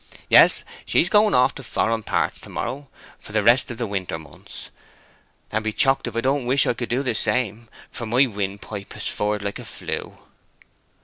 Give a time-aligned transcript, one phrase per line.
[0.31, 4.17] Yes, she's going off to foreign parts to morrow, for the rest of the winter
[4.17, 4.71] months;
[5.51, 8.63] and be chok'd if I don't wish I could do the same, for my wynd
[8.63, 10.17] pipe is furred like a flue."